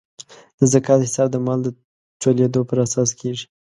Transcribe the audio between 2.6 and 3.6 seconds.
پر اساس کیږي.